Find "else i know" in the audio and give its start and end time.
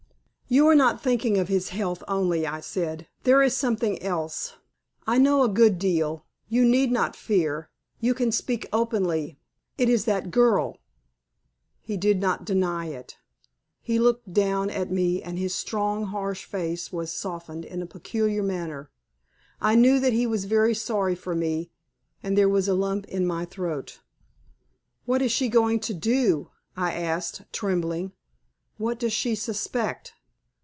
4.03-5.43